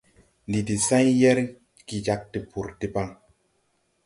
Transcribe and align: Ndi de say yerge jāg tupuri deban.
Ndi 0.47 0.59
de 0.67 0.75
say 0.87 1.07
yerge 1.21 1.97
jāg 2.09 2.21
tupuri 2.33 2.77
deban. 2.87 3.09